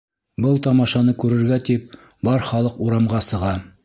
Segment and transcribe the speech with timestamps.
[0.45, 1.93] Был тамашаны күрергә тип,
[2.29, 3.53] бар халыҡ урамға сыға.